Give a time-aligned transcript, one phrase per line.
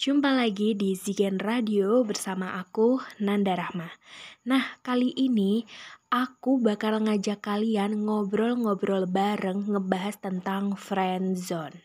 [0.00, 3.84] Jumpa lagi di Zigen Radio bersama aku, Nanda Rahma.
[4.48, 5.68] Nah, kali ini
[6.08, 11.76] aku bakal ngajak kalian ngobrol-ngobrol bareng ngebahas tentang friendzone.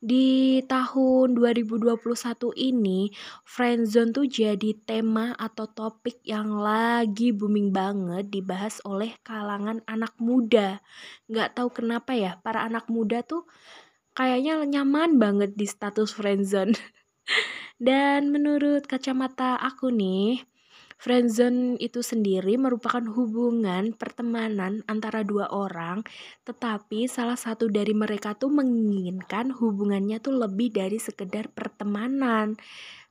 [0.00, 3.12] Di tahun 2021 ini,
[3.44, 10.80] friendzone tuh jadi tema atau topik yang lagi booming banget dibahas oleh kalangan anak muda.
[11.28, 13.44] Nggak tahu kenapa ya, para anak muda tuh
[14.16, 16.72] kayaknya nyaman banget di status friendzone.
[17.76, 20.40] Dan menurut kacamata aku nih,
[20.96, 26.00] friendzone itu sendiri merupakan hubungan pertemanan antara dua orang,
[26.48, 32.56] tetapi salah satu dari mereka tuh menginginkan hubungannya tuh lebih dari sekedar pertemanan.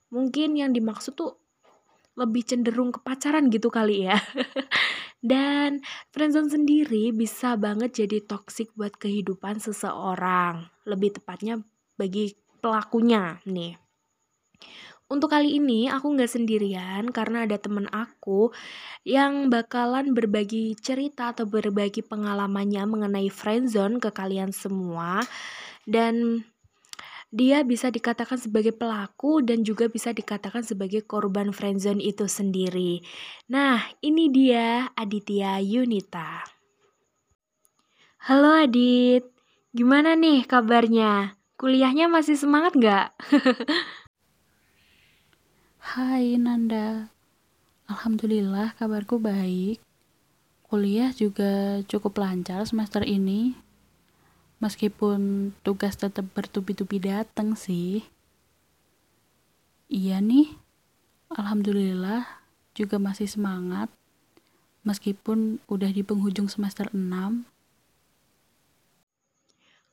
[0.10, 1.38] Mungkin yang dimaksud tuh
[2.16, 4.18] lebih cenderung ke pacaran gitu kali ya.
[5.26, 5.84] Dan
[6.16, 10.70] friendzone sendiri bisa banget jadi toxic buat kehidupan seseorang.
[10.88, 11.60] Lebih tepatnya
[12.00, 13.85] bagi pelakunya nih.
[15.06, 18.50] Untuk kali ini aku nggak sendirian karena ada temen aku
[19.06, 25.22] yang bakalan berbagi cerita atau berbagi pengalamannya mengenai friendzone ke kalian semua.
[25.86, 26.42] Dan
[27.30, 33.06] dia bisa dikatakan sebagai pelaku dan juga bisa dikatakan sebagai korban friendzone itu sendiri.
[33.52, 36.48] Nah, ini dia Aditya Yunita.
[38.26, 39.30] Halo Adit,
[39.70, 41.38] gimana nih kabarnya?
[41.62, 43.14] Kuliahnya masih semangat nggak?
[45.86, 47.14] Hai Nanda,
[47.86, 49.78] Alhamdulillah kabarku baik.
[50.66, 53.54] Kuliah juga cukup lancar semester ini
[54.58, 58.02] meskipun tugas tetap bertubi-tubi datang sih.
[59.86, 60.58] Iya nih,
[61.30, 62.26] alhamdulillah
[62.74, 63.94] juga masih semangat
[64.82, 67.46] meskipun udah di penghujung semester 6.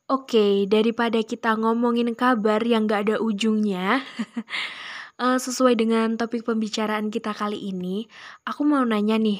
[0.08, 4.00] Oke, daripada kita ngomongin kabar yang gak ada ujungnya,
[5.22, 8.10] eh, sesuai dengan topik pembicaraan kita kali ini,
[8.42, 9.38] aku mau nanya nih,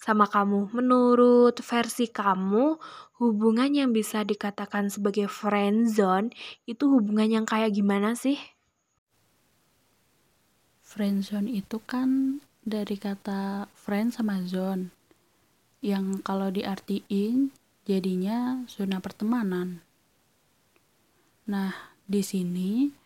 [0.00, 0.72] sama kamu.
[0.72, 2.80] Menurut versi kamu,
[3.20, 6.32] hubungan yang bisa dikatakan sebagai friend zone
[6.64, 8.40] itu hubungan yang kayak gimana sih?
[10.80, 14.90] Friend zone itu kan dari kata friend sama zone.
[15.84, 17.52] Yang kalau diartiin
[17.84, 19.84] jadinya zona pertemanan.
[21.48, 21.72] Nah,
[22.04, 22.99] di sini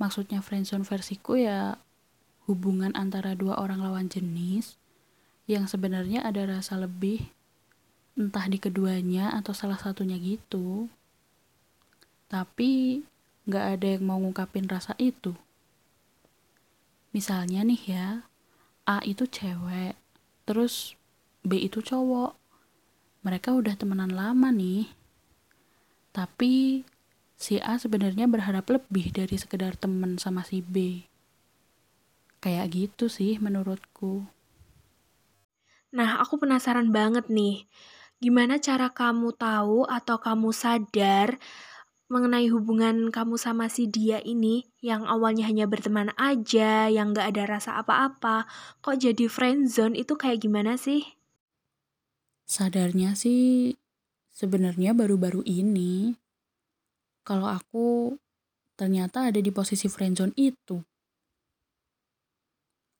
[0.00, 1.76] maksudnya friendzone versiku ya
[2.48, 4.80] hubungan antara dua orang lawan jenis
[5.44, 7.28] yang sebenarnya ada rasa lebih
[8.16, 10.88] entah di keduanya atau salah satunya gitu.
[12.30, 13.02] Tapi
[13.44, 15.36] gak ada yang mau ngungkapin rasa itu.
[17.10, 18.06] Misalnya nih ya
[18.86, 19.98] A itu cewek
[20.46, 20.94] terus
[21.42, 22.38] B itu cowok.
[23.26, 24.88] Mereka udah temenan lama nih.
[26.10, 26.82] Tapi
[27.40, 30.76] si A sebenarnya berharap lebih dari sekedar temen sama si B
[32.44, 34.28] kayak gitu sih menurutku
[35.90, 37.66] Nah, aku penasaran banget nih.
[38.22, 41.28] Gimana cara kamu tahu atau kamu sadar
[42.10, 47.44] mengenai hubungan kamu sama si dia ini yang awalnya hanya berteman aja, yang gak ada
[47.58, 48.36] rasa apa-apa,
[48.82, 51.02] kok jadi friendzone itu kayak gimana sih?
[52.50, 53.74] Sadarnya sih
[54.34, 56.14] sebenarnya baru-baru ini.
[57.30, 58.18] Kalau aku
[58.74, 60.82] ternyata ada di posisi friendzone itu.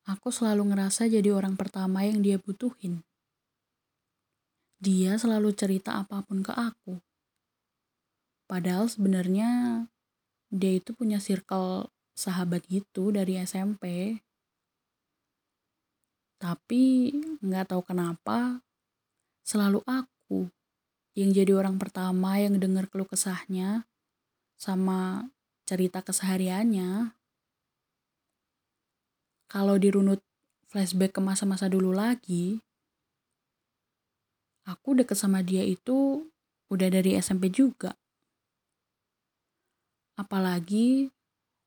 [0.07, 3.03] Aku selalu ngerasa jadi orang pertama yang dia butuhin.
[4.79, 7.03] Dia selalu cerita apa pun ke aku.
[8.47, 9.83] Padahal sebenarnya
[10.47, 14.15] dia itu punya circle sahabat gitu dari SMP.
[16.39, 18.63] Tapi nggak tahu kenapa
[19.43, 20.47] selalu aku
[21.19, 23.90] yang jadi orang pertama yang dengar keluh kesahnya
[24.60, 25.32] sama
[25.65, 27.16] cerita kesehariannya
[29.48, 30.21] kalau dirunut
[30.68, 32.60] flashback ke masa-masa dulu lagi,
[34.68, 36.28] aku deket sama dia itu
[36.71, 37.97] udah dari SMP juga.
[40.15, 41.10] Apalagi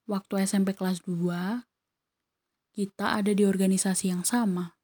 [0.08, 1.66] waktu SMP kelas 2,
[2.78, 4.78] kita ada di organisasi yang sama.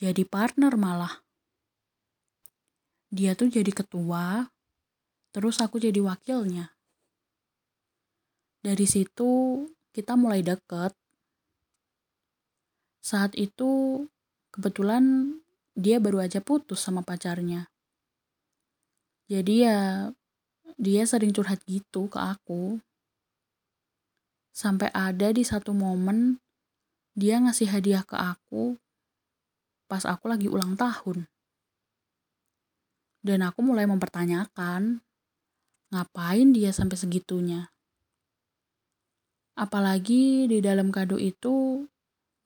[0.00, 1.20] Jadi partner malah.
[3.12, 4.48] Dia tuh jadi ketua,
[5.36, 6.72] terus aku jadi wakilnya.
[8.62, 10.94] Dari situ kita mulai deket
[13.02, 14.06] saat itu
[14.54, 15.34] kebetulan
[15.74, 17.66] dia baru aja putus sama pacarnya.
[19.26, 20.06] Jadi ya
[20.78, 22.78] dia sering curhat gitu ke aku.
[24.54, 26.38] Sampai ada di satu momen
[27.18, 28.78] dia ngasih hadiah ke aku
[29.90, 31.26] pas aku lagi ulang tahun.
[33.22, 35.04] Dan aku mulai mempertanyakan,
[35.92, 37.71] ngapain dia sampai segitunya?
[39.52, 41.84] Apalagi di dalam kado itu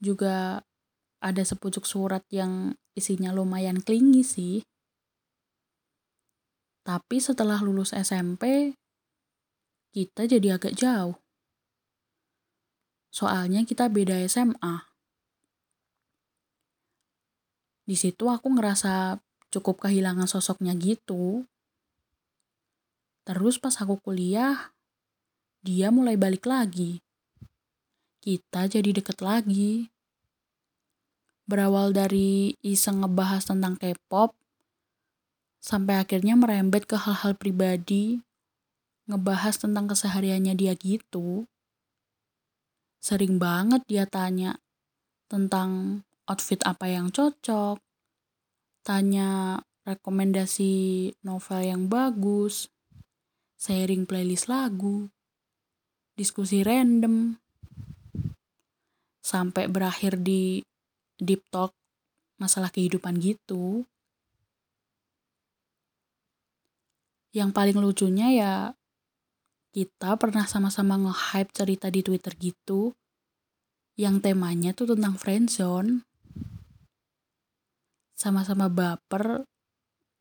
[0.03, 0.63] juga
[1.23, 4.57] ada sepucuk surat yang isinya lumayan klingi sih.
[6.87, 8.75] Tapi setelah lulus SMP,
[9.91, 11.19] kita jadi agak jauh.
[13.11, 14.87] Soalnya kita beda SMA.
[17.87, 19.19] Di situ aku ngerasa
[19.51, 21.47] cukup kehilangan sosoknya gitu.
[23.27, 24.76] Terus pas aku kuliah,
[25.67, 27.03] dia mulai balik lagi.
[28.23, 29.91] Kita jadi deket lagi.
[31.51, 34.35] Berawal dari iseng ngebahas tentang K-pop,
[35.59, 38.23] sampai akhirnya merembet ke hal-hal pribadi,
[39.11, 41.47] ngebahas tentang kesehariannya dia gitu.
[42.99, 44.59] Sering banget dia tanya
[45.31, 47.79] tentang outfit apa yang cocok,
[48.83, 52.67] tanya rekomendasi novel yang bagus,
[53.55, 55.07] sharing playlist lagu,
[56.17, 57.37] diskusi random,
[59.27, 60.63] sampai berakhir di
[61.19, 61.75] deep talk
[62.39, 63.83] masalah kehidupan gitu.
[67.35, 68.55] Yang paling lucunya ya
[69.75, 72.97] kita pernah sama-sama nge-hype cerita di Twitter gitu
[73.99, 76.07] yang temanya tuh tentang friendzone.
[78.17, 79.45] Sama-sama baper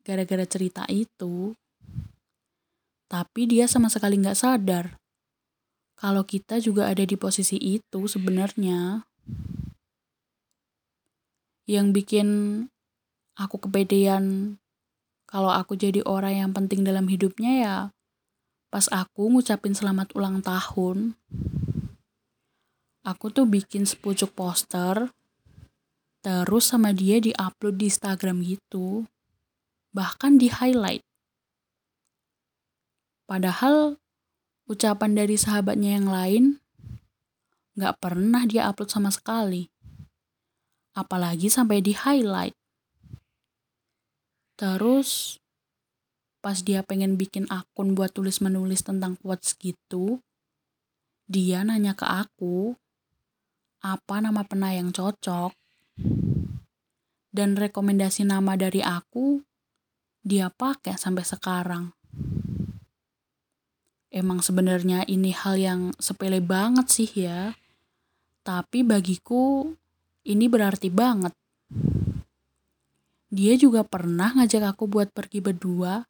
[0.04, 1.56] gara-gara cerita itu.
[3.08, 5.05] Tapi dia sama sekali nggak sadar
[5.96, 9.08] kalau kita juga ada di posisi itu sebenarnya.
[11.66, 12.28] Yang bikin
[13.34, 14.56] aku kepedean
[15.26, 17.76] kalau aku jadi orang yang penting dalam hidupnya ya
[18.70, 21.16] pas aku ngucapin selamat ulang tahun.
[23.06, 25.10] Aku tuh bikin sepucuk poster
[26.20, 29.08] terus sama dia di-upload di Instagram gitu.
[29.96, 31.02] Bahkan di highlight.
[33.26, 33.98] Padahal
[34.66, 36.44] ucapan dari sahabatnya yang lain
[37.78, 39.70] gak pernah dia upload sama sekali.
[40.96, 42.56] Apalagi sampai di highlight.
[44.56, 45.36] Terus
[46.40, 50.24] pas dia pengen bikin akun buat tulis-menulis tentang quotes gitu,
[51.28, 52.78] dia nanya ke aku
[53.84, 55.52] apa nama pena yang cocok.
[57.28, 59.44] Dan rekomendasi nama dari aku
[60.24, 61.95] dia pakai sampai sekarang
[64.16, 67.52] emang sebenarnya ini hal yang sepele banget sih ya.
[68.40, 69.68] Tapi bagiku
[70.24, 71.36] ini berarti banget.
[73.28, 76.00] Dia juga pernah ngajak aku buat pergi berdua,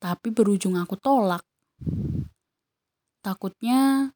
[0.00, 1.44] tapi berujung aku tolak.
[3.20, 4.08] Takutnya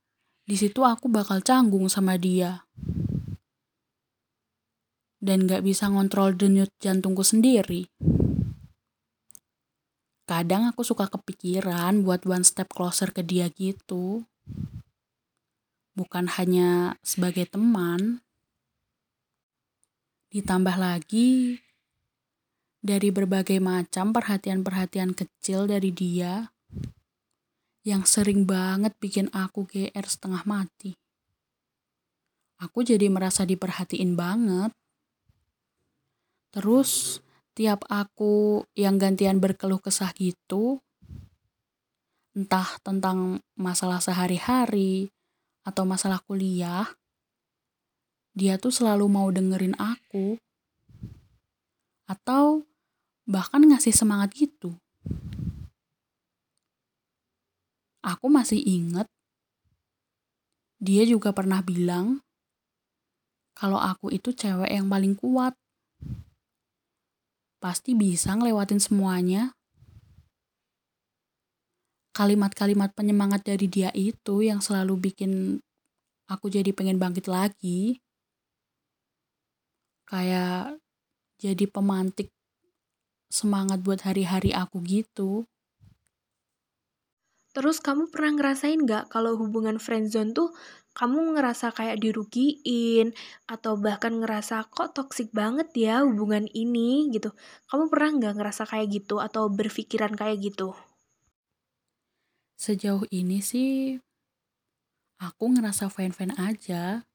[0.49, 2.65] di situ aku bakal canggung sama dia.
[5.19, 7.91] Dan gak bisa ngontrol denyut jantungku sendiri
[10.29, 14.29] kadang aku suka kepikiran buat one step closer ke dia gitu.
[15.97, 18.21] Bukan hanya sebagai teman.
[20.29, 21.65] Ditambah lagi
[22.85, 26.53] dari berbagai macam perhatian-perhatian kecil dari dia
[27.89, 30.93] yang sering banget bikin aku GR setengah mati.
[32.61, 34.77] Aku jadi merasa diperhatiin banget.
[36.53, 37.23] Terus
[37.59, 40.79] tiap aku yang gantian berkeluh kesah gitu,
[42.31, 45.11] entah tentang masalah sehari-hari
[45.67, 46.87] atau masalah kuliah,
[48.31, 50.39] dia tuh selalu mau dengerin aku.
[52.07, 52.71] Atau
[53.27, 54.79] bahkan ngasih semangat gitu.
[58.07, 59.11] Aku masih inget,
[60.79, 62.23] dia juga pernah bilang
[63.59, 65.59] kalau aku itu cewek yang paling kuat
[67.59, 69.55] pasti bisa ngelewatin semuanya.
[72.15, 75.63] Kalimat-kalimat penyemangat dari dia itu yang selalu bikin
[76.27, 78.03] aku jadi pengen bangkit lagi.
[80.09, 80.83] Kayak
[81.39, 82.35] jadi pemantik
[83.31, 85.47] semangat buat hari-hari aku gitu.
[87.53, 90.55] Terus kamu pernah ngerasain gak kalau hubungan friendzone tuh
[90.99, 93.15] kamu ngerasa kayak dirugiin
[93.47, 97.31] atau bahkan ngerasa kok toksik banget ya hubungan ini gitu.
[97.71, 100.75] Kamu pernah nggak ngerasa kayak gitu atau berpikiran kayak gitu?
[102.59, 103.95] Sejauh ini sih
[105.23, 107.07] aku ngerasa fine-fine aja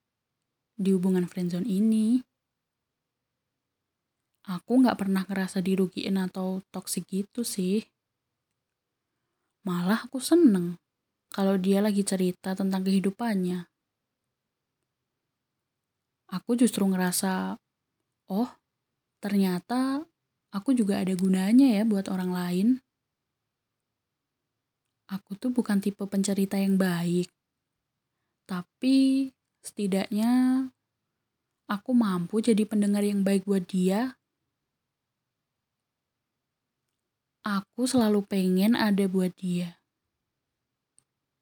[0.79, 2.23] di hubungan friendzone ini.
[4.47, 7.83] Aku nggak pernah ngerasa dirugiin atau toksik gitu sih.
[9.67, 10.79] Malah aku seneng
[11.31, 13.72] kalau dia lagi cerita tentang kehidupannya
[16.33, 17.61] aku justru ngerasa,
[18.33, 18.49] oh
[19.21, 20.01] ternyata
[20.49, 22.67] aku juga ada gunanya ya buat orang lain.
[25.13, 27.29] Aku tuh bukan tipe pencerita yang baik.
[28.49, 29.29] Tapi
[29.61, 30.65] setidaknya
[31.69, 34.17] aku mampu jadi pendengar yang baik buat dia.
[37.45, 39.77] Aku selalu pengen ada buat dia.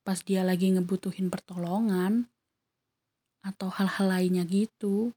[0.02, 2.28] Pas dia lagi ngebutuhin pertolongan
[3.42, 5.14] atau hal-hal lainnya gitu.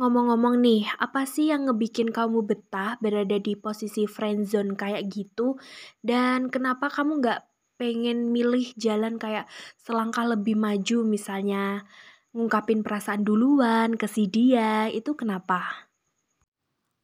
[0.00, 5.60] Ngomong-ngomong nih, apa sih yang ngebikin kamu betah berada di posisi friendzone kayak gitu?
[6.00, 7.40] Dan kenapa kamu nggak
[7.76, 9.44] pengen milih jalan kayak
[9.76, 11.84] selangkah lebih maju misalnya
[12.32, 15.90] ngungkapin perasaan duluan ke si dia, itu kenapa?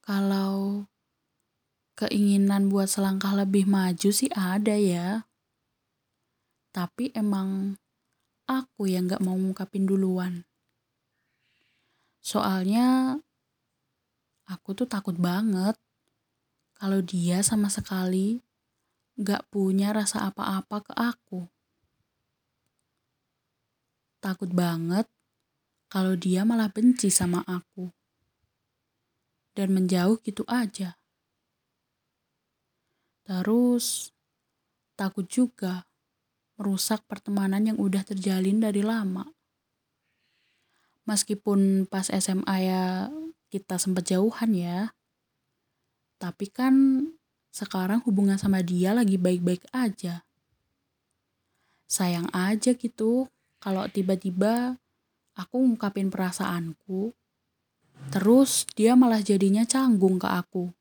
[0.06, 0.86] Kalau
[1.98, 5.26] keinginan buat selangkah lebih maju sih ada ya.
[6.72, 7.80] Tapi emang
[8.46, 10.46] aku yang gak mau ngungkapin duluan.
[12.22, 13.18] Soalnya
[14.46, 15.78] aku tuh takut banget
[16.74, 18.42] kalau dia sama sekali
[19.18, 21.40] gak punya rasa apa-apa ke aku.
[24.18, 25.06] Takut banget
[25.86, 27.94] kalau dia malah benci sama aku
[29.54, 30.98] dan menjauh gitu aja.
[33.24, 34.12] Terus
[34.94, 35.85] takut juga
[36.56, 39.28] merusak pertemanan yang udah terjalin dari lama
[41.06, 43.08] meskipun pas SMA ya
[43.48, 44.92] kita sempat jauhan ya.
[46.18, 46.74] Tapi kan
[47.54, 50.26] sekarang hubungan sama dia lagi baik-baik aja.
[51.86, 53.30] Sayang aja gitu
[53.62, 54.76] kalau tiba-tiba
[55.38, 57.14] aku ngungkapin perasaanku,
[58.10, 60.74] terus dia malah jadinya canggung ke aku.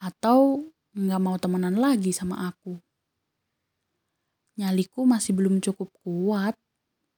[0.00, 2.80] Atau nggak mau temenan lagi sama aku.
[4.56, 6.56] Nyaliku masih belum cukup kuat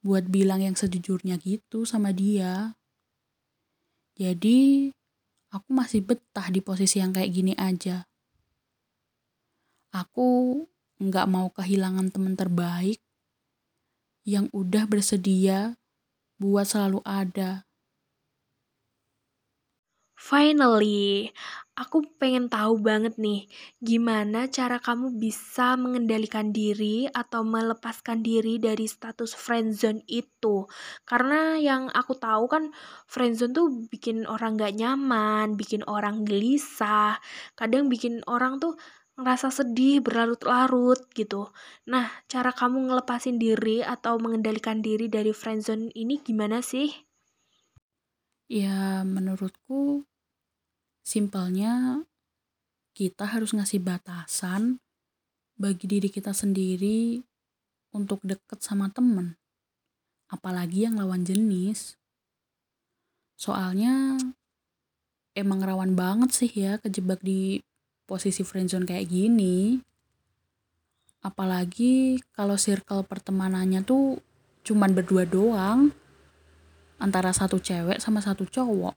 [0.03, 2.75] buat bilang yang sejujurnya gitu sama dia.
[4.19, 4.91] Jadi,
[5.55, 8.03] aku masih betah di posisi yang kayak gini aja.
[9.95, 10.63] Aku
[10.99, 12.99] nggak mau kehilangan teman terbaik
[14.27, 15.79] yang udah bersedia
[16.43, 17.68] buat selalu ada
[20.19, 21.31] Finally,
[21.79, 23.47] aku pengen tahu banget nih,
[23.79, 30.67] gimana cara kamu bisa mengendalikan diri atau melepaskan diri dari status friendzone itu.
[31.07, 32.65] Karena yang aku tahu kan
[33.07, 37.15] friendzone tuh bikin orang gak nyaman, bikin orang gelisah,
[37.55, 38.75] kadang bikin orang tuh
[39.15, 41.43] ngerasa sedih berlarut-larut gitu.
[41.93, 47.08] Nah, cara kamu ngelepasin diri atau mengendalikan diri dari friendzone ini gimana sih?
[48.49, 50.09] Ya, menurutku
[51.05, 52.01] simpelnya
[52.97, 54.81] kita harus ngasih batasan
[55.61, 57.21] bagi diri kita sendiri
[57.93, 59.37] untuk deket sama temen.
[60.33, 62.01] Apalagi yang lawan jenis.
[63.37, 64.17] Soalnya
[65.37, 67.61] emang rawan banget sih ya kejebak di
[68.09, 69.77] posisi friendzone kayak gini.
[71.21, 74.25] Apalagi kalau circle pertemanannya tuh
[74.65, 75.93] cuman berdua doang
[76.99, 78.95] antara satu cewek sama satu cowok.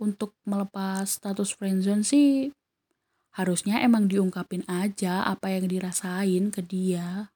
[0.00, 2.52] Untuk melepas status friendzone sih
[3.32, 7.32] harusnya emang diungkapin aja apa yang dirasain ke dia.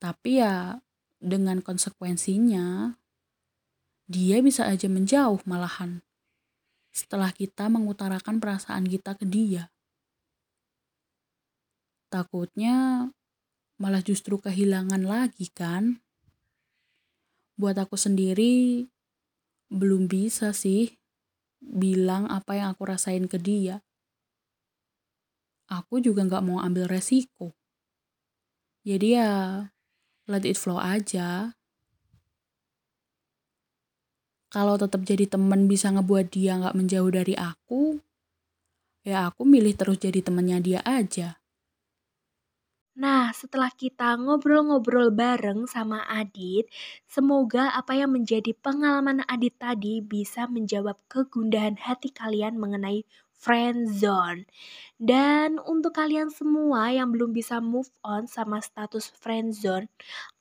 [0.00, 0.80] Tapi ya
[1.20, 2.96] dengan konsekuensinya
[4.06, 6.06] dia bisa aja menjauh malahan
[6.94, 9.68] setelah kita mengutarakan perasaan kita ke dia.
[12.08, 13.10] Takutnya
[13.76, 16.05] malah justru kehilangan lagi kan?
[17.56, 18.84] Buat aku sendiri
[19.72, 20.94] belum bisa sih
[21.58, 23.82] bilang apa yang aku rasain ke dia.
[25.66, 27.56] Aku juga gak mau ambil resiko.
[28.86, 29.66] Jadi ya
[30.30, 31.58] let it flow aja.
[34.46, 37.98] Kalau tetap jadi temen bisa ngebuat dia gak menjauh dari aku,
[39.02, 41.42] ya aku milih terus jadi temennya dia aja.
[43.04, 46.64] Nah, setelah kita ngobrol-ngobrol bareng sama Adit,
[47.14, 52.98] semoga apa yang menjadi pengalaman Adit tadi bisa menjawab kegundahan hati kalian mengenai
[53.44, 54.40] friend zone.
[55.12, 59.86] Dan untuk kalian semua yang belum bisa move on sama status friend zone,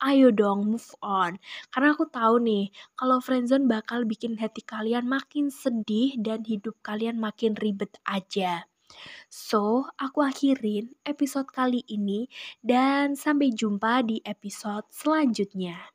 [0.10, 1.32] ayo dong move on.
[1.72, 2.66] Karena aku tahu nih,
[3.00, 8.64] kalau friend zone bakal bikin hati kalian makin sedih dan hidup kalian makin ribet aja.
[9.32, 12.28] So, aku akhirin episode kali ini
[12.62, 15.95] dan sampai jumpa di episode selanjutnya.